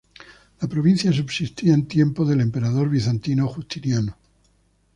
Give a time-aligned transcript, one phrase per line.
[0.61, 4.17] La provincia subsistía en tiempos del emperador bizantino Justiniano.